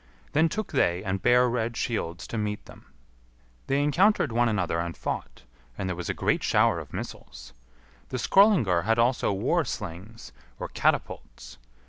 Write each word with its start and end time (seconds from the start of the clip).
Then 0.33 0.49
took 0.49 0.71
they 0.71 1.03
and 1.03 1.21
bare 1.21 1.47
red 1.47 1.77
shields 1.77 2.25
to 2.25 2.37
meet 2.39 2.65
them. 2.65 2.87
They 3.67 3.83
encountered 3.83 4.31
one 4.31 4.49
another 4.49 4.79
and 4.79 4.97
fought, 4.97 5.43
and 5.77 5.87
there 5.87 5.95
was 5.95 6.09
a 6.09 6.15
great 6.15 6.41
shower 6.41 6.79
of 6.79 6.91
missiles. 6.91 7.53
The 8.09 8.17
Skrœlingar 8.17 8.85
had 8.85 8.97
also 8.97 9.31
war 9.31 9.63
slings, 9.63 10.31
or 10.57 10.69
catapults. 10.69 11.59